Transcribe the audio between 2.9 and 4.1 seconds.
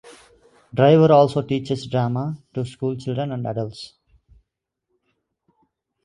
children and adults.